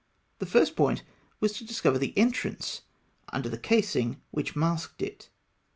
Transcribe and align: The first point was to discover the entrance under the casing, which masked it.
The 0.39 0.47
first 0.47 0.75
point 0.75 1.03
was 1.39 1.53
to 1.53 1.63
discover 1.63 1.99
the 1.99 2.17
entrance 2.17 2.81
under 3.31 3.49
the 3.49 3.59
casing, 3.59 4.19
which 4.31 4.55
masked 4.55 5.03
it. 5.03 5.29